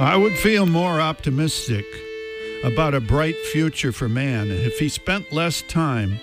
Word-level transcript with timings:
I 0.00 0.16
would 0.16 0.38
feel 0.38 0.64
more 0.64 0.98
optimistic 0.98 1.84
about 2.64 2.94
a 2.94 3.02
bright 3.02 3.36
future 3.52 3.92
for 3.92 4.08
man 4.08 4.50
if 4.50 4.78
he 4.78 4.88
spent 4.88 5.30
less 5.30 5.60
time 5.60 6.18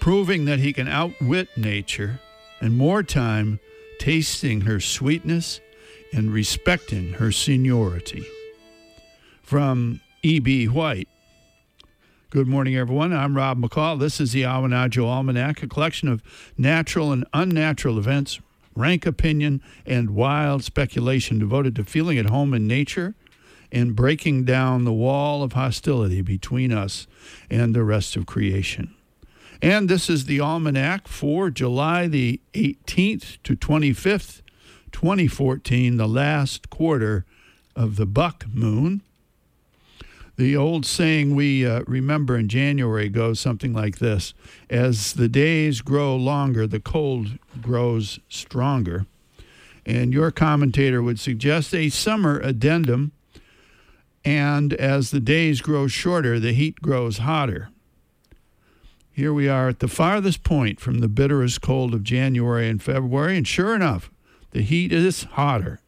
proving 0.00 0.44
that 0.44 0.58
he 0.58 0.74
can 0.74 0.86
outwit 0.86 1.48
nature 1.56 2.20
and 2.60 2.76
more 2.76 3.02
time 3.02 3.58
tasting 3.98 4.60
her 4.60 4.80
sweetness 4.80 5.62
and 6.12 6.30
respecting 6.30 7.14
her 7.14 7.32
seniority. 7.32 8.26
From 9.42 10.02
E.B. 10.22 10.68
White. 10.68 11.08
Good 12.28 12.46
morning, 12.46 12.76
everyone. 12.76 13.14
I'm 13.14 13.34
Rob 13.34 13.58
McCall. 13.58 13.98
This 13.98 14.20
is 14.20 14.32
the 14.32 14.42
Awanadjo 14.42 15.06
Almanac, 15.06 15.62
a 15.62 15.66
collection 15.66 16.10
of 16.10 16.22
natural 16.58 17.12
and 17.12 17.24
unnatural 17.32 17.98
events, 17.98 18.40
rank 18.76 19.06
opinion, 19.06 19.62
and 19.84 20.10
wild 20.10 20.62
speculation 20.62 21.38
devoted 21.38 21.74
to 21.76 21.84
feeling 21.84 22.18
at 22.18 22.30
home 22.30 22.54
in 22.54 22.66
nature 22.66 23.14
and 23.72 23.96
breaking 23.96 24.44
down 24.44 24.84
the 24.84 24.92
wall 24.92 25.42
of 25.42 25.54
hostility 25.54 26.22
between 26.22 26.72
us 26.72 27.06
and 27.50 27.74
the 27.74 27.82
rest 27.82 28.16
of 28.16 28.26
creation. 28.26 28.94
And 29.62 29.88
this 29.88 30.10
is 30.10 30.26
the 30.26 30.40
Almanac 30.40 31.08
for 31.08 31.50
July 31.50 32.06
the 32.06 32.40
18th 32.52 33.38
to 33.42 33.56
25th, 33.56 34.42
2014, 34.92 35.96
the 35.96 36.06
last 36.06 36.70
quarter 36.70 37.24
of 37.74 37.96
the 37.96 38.06
buck 38.06 38.44
moon. 38.52 39.02
The 40.36 40.54
old 40.54 40.84
saying 40.84 41.34
we 41.34 41.66
uh, 41.66 41.82
remember 41.86 42.36
in 42.36 42.48
January 42.48 43.08
goes 43.08 43.40
something 43.40 43.72
like 43.72 43.98
this 43.98 44.34
As 44.68 45.14
the 45.14 45.28
days 45.28 45.80
grow 45.80 46.14
longer, 46.14 46.66
the 46.66 46.80
cold 46.80 47.38
grows 47.60 48.20
stronger. 48.28 49.06
And 49.86 50.12
your 50.12 50.30
commentator 50.30 51.02
would 51.02 51.20
suggest 51.20 51.74
a 51.74 51.88
summer 51.88 52.40
addendum. 52.40 53.12
And 54.24 54.74
as 54.74 55.10
the 55.10 55.20
days 55.20 55.60
grow 55.60 55.86
shorter, 55.86 56.40
the 56.40 56.52
heat 56.52 56.82
grows 56.82 57.18
hotter. 57.18 57.70
Here 59.12 59.32
we 59.32 59.48
are 59.48 59.68
at 59.68 59.78
the 59.78 59.88
farthest 59.88 60.42
point 60.42 60.80
from 60.80 60.98
the 60.98 61.08
bitterest 61.08 61.62
cold 61.62 61.94
of 61.94 62.02
January 62.02 62.68
and 62.68 62.82
February, 62.82 63.38
and 63.38 63.48
sure 63.48 63.74
enough, 63.74 64.10
the 64.50 64.60
heat 64.60 64.92
is 64.92 65.22
hotter. 65.22 65.80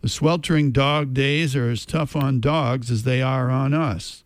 The 0.00 0.08
sweltering 0.08 0.70
dog 0.70 1.12
days 1.12 1.56
are 1.56 1.70
as 1.70 1.84
tough 1.84 2.14
on 2.14 2.40
dogs 2.40 2.90
as 2.90 3.02
they 3.02 3.20
are 3.20 3.50
on 3.50 3.74
us. 3.74 4.22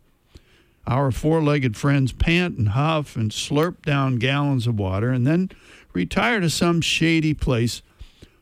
Our 0.86 1.10
four 1.10 1.42
legged 1.42 1.76
friends 1.76 2.12
pant 2.12 2.58
and 2.58 2.70
huff 2.70 3.16
and 3.16 3.30
slurp 3.30 3.82
down 3.82 4.16
gallons 4.16 4.66
of 4.66 4.78
water 4.78 5.10
and 5.10 5.26
then 5.26 5.50
retire 5.92 6.40
to 6.40 6.50
some 6.50 6.80
shady 6.80 7.34
place, 7.34 7.82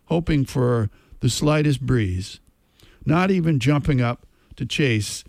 hoping 0.06 0.44
for 0.44 0.90
the 1.20 1.28
slightest 1.28 1.82
breeze, 1.82 2.40
not 3.04 3.30
even 3.30 3.60
jumping 3.60 4.00
up 4.00 4.26
to 4.56 4.66
chase 4.66 5.22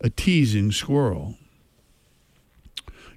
a 0.00 0.10
teasing 0.10 0.72
squirrel. 0.72 1.36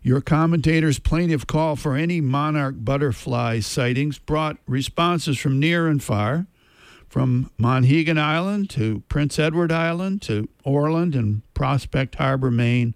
Your 0.01 0.21
commentator's 0.21 0.99
plaintive 0.99 1.45
call 1.45 1.75
for 1.75 1.95
any 1.95 2.21
monarch 2.21 2.75
butterfly 2.77 3.59
sightings 3.59 4.17
brought 4.17 4.57
responses 4.65 5.37
from 5.37 5.59
near 5.59 5.87
and 5.87 6.01
far 6.01 6.47
from 7.09 7.49
Monhegan 7.59 8.19
Island 8.19 8.69
to 8.71 9.03
Prince 9.09 9.39
Edward 9.39 9.71
Island 9.71 10.21
to 10.23 10.47
Orland 10.63 11.15
and 11.15 11.41
Prospect 11.53 12.15
Harbor, 12.15 12.51
Maine, 12.51 12.93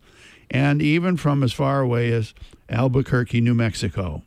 and 0.51 0.81
even 0.81 1.17
from 1.17 1.43
as 1.43 1.51
far 1.51 1.81
away 1.81 2.11
as 2.11 2.33
Albuquerque, 2.69 3.41
New 3.41 3.55
Mexico. 3.55 4.21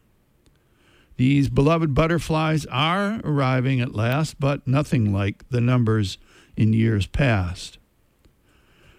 These 1.17 1.49
beloved 1.49 1.95
butterflies 1.95 2.67
are 2.67 3.21
arriving 3.25 3.81
at 3.81 3.95
last, 3.95 4.39
but 4.39 4.67
nothing 4.67 5.13
like 5.13 5.49
the 5.49 5.61
numbers 5.61 6.19
in 6.57 6.73
years 6.73 7.07
past. 7.07 7.79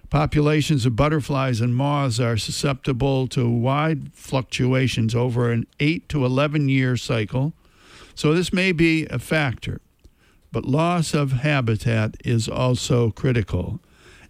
Populations 0.09 0.85
of 0.85 0.95
butterflies 0.95 1.59
and 1.59 1.75
moths 1.75 2.19
are 2.19 2.37
susceptible 2.37 3.27
to 3.27 3.49
wide 3.49 4.13
fluctuations 4.13 5.13
over 5.13 5.51
an 5.51 5.67
8 5.81 6.07
to 6.09 6.25
11 6.25 6.69
year 6.69 6.95
cycle, 6.95 7.53
so 8.15 8.33
this 8.33 8.53
may 8.53 8.71
be 8.71 9.05
a 9.07 9.19
factor. 9.19 9.81
But 10.51 10.65
loss 10.65 11.13
of 11.13 11.33
habitat 11.33 12.15
is 12.23 12.47
also 12.47 13.11
critical, 13.11 13.79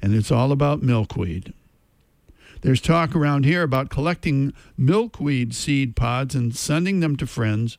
and 0.01 0.13
it's 0.13 0.31
all 0.31 0.51
about 0.51 0.81
milkweed. 0.81 1.53
There's 2.61 2.81
talk 2.81 3.15
around 3.15 3.45
here 3.45 3.63
about 3.63 3.89
collecting 3.89 4.53
milkweed 4.77 5.53
seed 5.53 5.95
pods 5.95 6.33
and 6.33 6.55
sending 6.55 6.99
them 6.99 7.15
to 7.17 7.27
friends, 7.27 7.77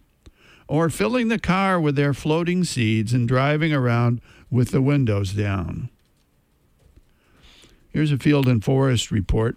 or 0.69 0.89
filling 0.89 1.29
the 1.29 1.39
car 1.39 1.81
with 1.81 1.97
their 1.97 2.15
floating 2.15 2.63
seeds 2.63 3.13
and 3.13 3.27
driving 3.27 3.73
around 3.73 4.21
with 4.51 4.71
the 4.71 4.83
windows 4.83 5.33
down. 5.33 5.89
Here's 7.91 8.13
a 8.13 8.19
field 8.19 8.47
and 8.47 8.63
forest 8.63 9.11
report. 9.11 9.57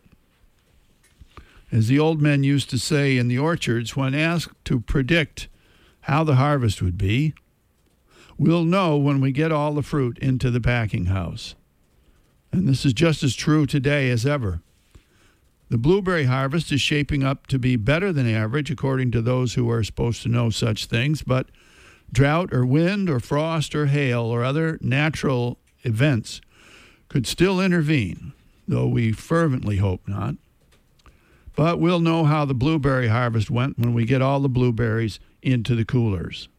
As 1.71 1.87
the 1.87 1.99
old 1.99 2.21
men 2.21 2.43
used 2.43 2.69
to 2.71 2.79
say 2.79 3.17
in 3.17 3.27
the 3.27 3.37
orchards 3.37 3.95
when 3.95 4.15
asked 4.15 4.55
to 4.65 4.79
predict 4.79 5.47
how 6.01 6.23
the 6.23 6.35
harvest 6.35 6.81
would 6.81 6.97
be, 6.97 7.33
We'll 8.41 8.63
know 8.63 8.97
when 8.97 9.21
we 9.21 9.31
get 9.31 9.51
all 9.51 9.75
the 9.75 9.83
fruit 9.83 10.17
into 10.17 10.49
the 10.49 10.59
packing 10.59 11.05
house. 11.05 11.53
And 12.51 12.67
this 12.67 12.87
is 12.87 12.91
just 12.91 13.21
as 13.21 13.35
true 13.35 13.67
today 13.67 14.09
as 14.09 14.25
ever. 14.25 14.61
The 15.69 15.77
blueberry 15.77 16.23
harvest 16.23 16.71
is 16.71 16.81
shaping 16.81 17.23
up 17.23 17.45
to 17.47 17.59
be 17.59 17.75
better 17.75 18.11
than 18.11 18.27
average, 18.27 18.71
according 18.71 19.11
to 19.11 19.21
those 19.21 19.53
who 19.53 19.69
are 19.69 19.83
supposed 19.83 20.23
to 20.23 20.27
know 20.27 20.49
such 20.49 20.87
things, 20.87 21.21
but 21.21 21.49
drought 22.11 22.51
or 22.51 22.65
wind 22.65 23.11
or 23.11 23.19
frost 23.19 23.75
or 23.75 23.85
hail 23.85 24.23
or 24.23 24.43
other 24.43 24.79
natural 24.81 25.59
events 25.83 26.41
could 27.09 27.27
still 27.27 27.61
intervene, 27.61 28.33
though 28.67 28.87
we 28.87 29.11
fervently 29.11 29.77
hope 29.77 30.07
not. 30.07 30.33
But 31.55 31.79
we'll 31.79 31.99
know 31.99 32.23
how 32.23 32.45
the 32.45 32.55
blueberry 32.55 33.09
harvest 33.09 33.51
went 33.51 33.77
when 33.77 33.93
we 33.93 34.03
get 34.03 34.23
all 34.23 34.39
the 34.39 34.49
blueberries 34.49 35.19
into 35.43 35.75
the 35.75 35.85
coolers. 35.85 36.49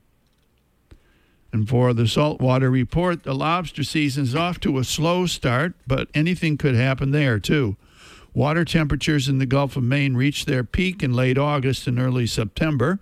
And 1.52 1.68
for 1.68 1.92
the 1.92 2.08
saltwater 2.08 2.70
report, 2.70 3.24
the 3.24 3.34
lobster 3.34 3.84
season 3.84 4.24
is 4.24 4.34
off 4.34 4.58
to 4.60 4.78
a 4.78 4.84
slow 4.84 5.26
start, 5.26 5.74
but 5.86 6.08
anything 6.14 6.56
could 6.56 6.74
happen 6.74 7.10
there 7.10 7.38
too. 7.38 7.76
Water 8.32 8.64
temperatures 8.64 9.28
in 9.28 9.36
the 9.38 9.44
Gulf 9.44 9.76
of 9.76 9.82
Maine 9.82 10.14
reach 10.14 10.46
their 10.46 10.64
peak 10.64 11.02
in 11.02 11.12
late 11.12 11.36
August 11.36 11.86
and 11.86 11.98
early 11.98 12.26
September, 12.26 12.98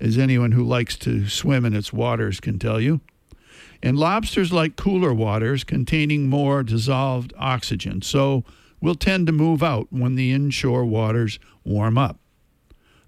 as 0.00 0.18
anyone 0.18 0.52
who 0.52 0.64
likes 0.64 0.96
to 0.96 1.28
swim 1.28 1.64
in 1.64 1.74
its 1.74 1.92
waters 1.92 2.40
can 2.40 2.58
tell 2.58 2.80
you. 2.80 3.00
And 3.80 3.96
lobsters 3.96 4.52
like 4.52 4.74
cooler 4.74 5.14
waters 5.14 5.62
containing 5.62 6.28
more 6.28 6.64
dissolved 6.64 7.32
oxygen, 7.38 8.02
so 8.02 8.42
will 8.80 8.96
tend 8.96 9.28
to 9.28 9.32
move 9.32 9.62
out 9.62 9.86
when 9.90 10.16
the 10.16 10.32
inshore 10.32 10.84
waters 10.84 11.38
warm 11.64 11.96
up. 11.96 12.18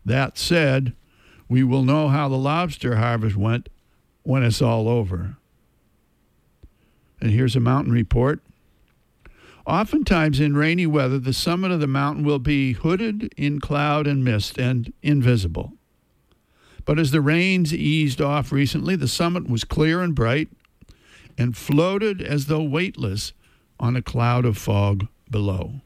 That 0.05 0.39
said, 0.39 0.95
we 1.49 1.65
will 1.65 1.83
know 1.83 2.09
how 2.09 2.29
the 2.29 2.37
lobster 2.37 2.97
harvest 2.97 3.37
went 3.37 3.69
when 4.29 4.43
it's 4.43 4.61
all 4.61 4.91
over. 4.91 5.39
And 7.19 7.31
here's 7.31 7.57
a 7.57 7.61
mountain 7.61 7.95
report. 7.95 8.41
Oftentimes 9.67 10.39
in 10.39 10.55
rainy 10.55 10.87
weather, 10.87 11.19
the 11.19 11.33
summit 11.33 11.71
of 11.71 11.81
the 11.81 11.87
mountain 11.87 12.27
will 12.27 12.39
be 12.39 12.73
hooded 12.73 13.33
in 13.39 13.59
cloud 13.59 14.07
and 14.07 14.23
mist 14.23 14.59
and 14.59 14.93
invisible. 15.03 15.73
But 16.85 16.99
as 16.99 17.11
the 17.11 17.23
rains 17.23 17.73
eased 17.73 18.21
off 18.21 18.53
recently, 18.53 18.97
the 18.97 19.09
summit 19.09 19.49
was 19.49 19.65
clear 19.65 20.03
and 20.03 20.15
bright 20.15 20.51
and 21.39 21.57
floated 21.57 22.21
as 22.21 22.47
though 22.47 22.63
weightless 22.63 23.33
on 23.81 23.97
a 23.97 24.03
cloud 24.03 24.45
of 24.45 24.59
fog 24.59 25.07
below. 25.31 25.81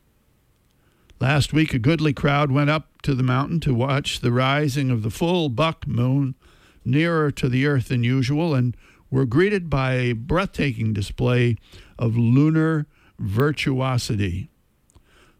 Last 1.20 1.52
week, 1.52 1.74
a 1.74 1.78
goodly 1.78 2.12
crowd 2.12 2.50
went 2.50 2.70
up 2.70 2.88
to 3.02 3.14
the 3.14 3.22
mountain 3.22 3.60
to 3.60 3.72
watch 3.72 4.18
the 4.18 4.32
rising 4.32 4.90
of 4.90 5.04
the 5.04 5.10
full 5.10 5.48
buck 5.48 5.86
moon 5.86 6.34
nearer 6.84 7.30
to 7.30 7.48
the 7.48 7.66
Earth 7.66 7.88
than 7.88 8.04
usual 8.04 8.54
and 8.54 8.76
were 9.10 9.26
greeted 9.26 9.68
by 9.68 9.94
a 9.94 10.12
breathtaking 10.12 10.92
display 10.92 11.56
of 11.98 12.16
lunar 12.16 12.86
virtuosity. 13.18 14.48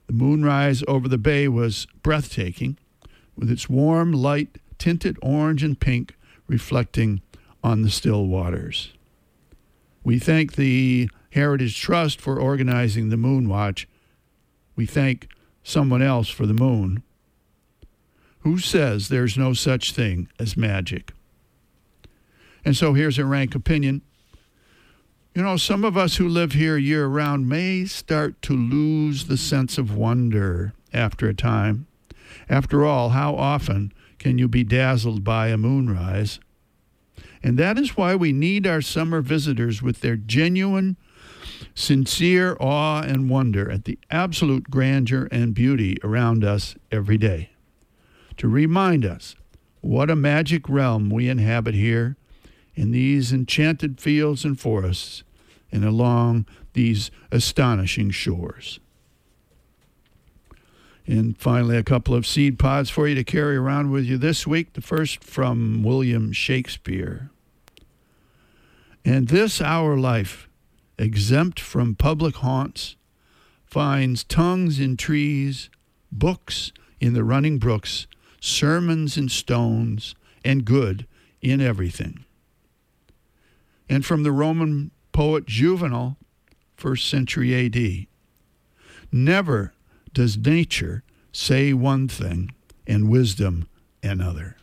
The 0.06 0.12
moonrise 0.12 0.82
over 0.86 1.08
the 1.08 1.18
bay 1.18 1.48
was 1.48 1.86
breathtaking, 2.02 2.78
with 3.36 3.50
its 3.50 3.68
warm 3.68 4.12
light 4.12 4.58
tinted 4.78 5.16
orange 5.22 5.62
and 5.62 5.78
pink 5.78 6.16
reflecting 6.46 7.22
on 7.64 7.82
the 7.82 7.90
still 7.90 8.26
waters. 8.26 8.92
We 10.04 10.18
thank 10.18 10.56
the 10.56 11.08
Heritage 11.30 11.80
Trust 11.80 12.20
for 12.20 12.38
organizing 12.38 13.08
the 13.08 13.16
Moon 13.16 13.48
Watch. 13.48 13.88
We 14.76 14.84
thank 14.84 15.28
someone 15.62 16.02
else 16.02 16.28
for 16.28 16.44
the 16.44 16.52
moon. 16.52 17.02
Who 18.40 18.58
says 18.58 19.08
there's 19.08 19.38
no 19.38 19.52
such 19.52 19.92
thing 19.92 20.28
as 20.38 20.56
magic? 20.56 21.12
And 22.64 22.76
so 22.76 22.94
here's 22.94 23.18
a 23.18 23.24
rank 23.24 23.54
opinion. 23.54 24.02
You 25.34 25.42
know, 25.42 25.56
some 25.56 25.84
of 25.84 25.96
us 25.96 26.16
who 26.16 26.28
live 26.28 26.52
here 26.52 26.76
year 26.76 27.06
round 27.06 27.48
may 27.48 27.86
start 27.86 28.40
to 28.42 28.52
lose 28.52 29.26
the 29.26 29.36
sense 29.36 29.78
of 29.78 29.96
wonder 29.96 30.74
after 30.92 31.28
a 31.28 31.34
time. 31.34 31.86
After 32.48 32.84
all, 32.84 33.10
how 33.10 33.34
often 33.34 33.92
can 34.18 34.38
you 34.38 34.46
be 34.46 34.62
dazzled 34.62 35.24
by 35.24 35.48
a 35.48 35.56
moonrise? 35.56 36.38
And 37.42 37.58
that 37.58 37.78
is 37.78 37.96
why 37.96 38.14
we 38.14 38.32
need 38.32 38.66
our 38.66 38.82
summer 38.82 39.20
visitors 39.20 39.82
with 39.82 40.00
their 40.00 40.16
genuine 40.16 40.96
sincere 41.74 42.56
awe 42.60 43.02
and 43.02 43.30
wonder 43.30 43.70
at 43.70 43.84
the 43.84 43.98
absolute 44.10 44.70
grandeur 44.70 45.28
and 45.30 45.54
beauty 45.54 45.96
around 46.04 46.44
us 46.44 46.76
every 46.90 47.18
day, 47.18 47.50
to 48.36 48.48
remind 48.48 49.04
us 49.04 49.34
what 49.80 50.10
a 50.10 50.16
magic 50.16 50.68
realm 50.68 51.10
we 51.10 51.28
inhabit 51.28 51.74
here 51.74 52.16
in 52.74 52.90
these 52.90 53.32
enchanted 53.32 54.00
fields 54.00 54.44
and 54.44 54.58
forests 54.58 55.22
and 55.70 55.84
along 55.84 56.46
these 56.72 57.10
astonishing 57.30 58.10
shores. 58.10 58.80
And 61.06 61.36
finally, 61.36 61.76
a 61.76 61.82
couple 61.82 62.14
of 62.14 62.26
seed 62.26 62.58
pods 62.58 62.88
for 62.88 63.08
you 63.08 63.14
to 63.16 63.24
carry 63.24 63.56
around 63.56 63.90
with 63.90 64.04
you 64.04 64.16
this 64.16 64.46
week. 64.46 64.74
The 64.74 64.80
first 64.80 65.24
from 65.24 65.82
William 65.82 66.32
Shakespeare. 66.32 67.30
And 69.04 69.28
this 69.28 69.60
our 69.60 69.96
life, 69.96 70.48
exempt 70.98 71.58
from 71.58 71.96
public 71.96 72.36
haunts, 72.36 72.96
finds 73.66 74.22
tongues 74.22 74.78
in 74.78 74.96
trees, 74.96 75.70
books 76.12 76.72
in 77.00 77.14
the 77.14 77.24
running 77.24 77.58
brooks, 77.58 78.06
sermons 78.40 79.16
in 79.16 79.28
stones, 79.28 80.14
and 80.44 80.64
good 80.64 81.06
in 81.40 81.60
everything. 81.60 82.24
And 83.88 84.04
from 84.04 84.22
the 84.22 84.32
Roman 84.32 84.90
poet 85.12 85.46
Juvenal, 85.46 86.16
first 86.74 87.08
century 87.08 87.54
AD. 87.66 88.06
Never 89.12 89.72
does 90.12 90.36
nature 90.36 91.04
say 91.32 91.72
one 91.72 92.08
thing 92.08 92.52
and 92.86 93.08
wisdom 93.10 93.68
another. 94.02 94.56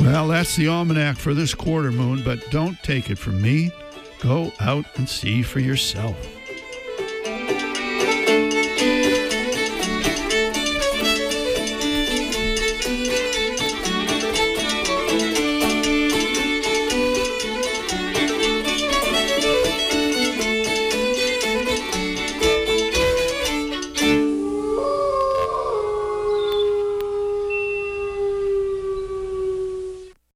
Well, 0.00 0.28
that's 0.28 0.56
the 0.56 0.68
almanac 0.68 1.16
for 1.16 1.34
this 1.34 1.54
quarter 1.54 1.92
moon, 1.92 2.22
but 2.24 2.50
don't 2.50 2.80
take 2.82 3.10
it 3.10 3.18
from 3.18 3.40
me. 3.40 3.70
Go 4.20 4.52
out 4.60 4.84
and 4.96 5.08
see 5.08 5.42
for 5.42 5.60
yourself. 5.60 6.16